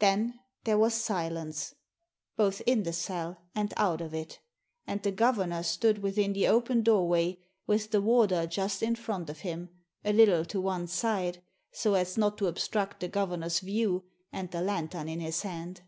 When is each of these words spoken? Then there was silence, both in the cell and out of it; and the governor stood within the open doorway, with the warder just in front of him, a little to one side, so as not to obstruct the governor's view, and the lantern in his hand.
Then 0.00 0.34
there 0.64 0.78
was 0.80 0.94
silence, 0.94 1.76
both 2.36 2.60
in 2.66 2.82
the 2.82 2.92
cell 2.92 3.40
and 3.54 3.72
out 3.76 4.00
of 4.00 4.12
it; 4.12 4.40
and 4.84 5.00
the 5.00 5.12
governor 5.12 5.62
stood 5.62 5.98
within 5.98 6.32
the 6.32 6.48
open 6.48 6.82
doorway, 6.82 7.38
with 7.68 7.92
the 7.92 8.02
warder 8.02 8.48
just 8.48 8.82
in 8.82 8.96
front 8.96 9.30
of 9.30 9.42
him, 9.42 9.68
a 10.04 10.12
little 10.12 10.44
to 10.46 10.60
one 10.60 10.88
side, 10.88 11.40
so 11.70 11.94
as 11.94 12.18
not 12.18 12.36
to 12.38 12.48
obstruct 12.48 12.98
the 12.98 13.06
governor's 13.06 13.60
view, 13.60 14.02
and 14.32 14.50
the 14.50 14.60
lantern 14.60 15.08
in 15.08 15.20
his 15.20 15.40
hand. 15.42 15.82